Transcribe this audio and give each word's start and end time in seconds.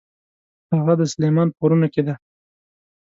هغه 0.75 0.93
د 0.99 1.03
سلیمان 1.13 1.47
په 1.51 1.57
غرونو 1.63 1.87
کې 1.93 2.01
ده. 2.07 2.15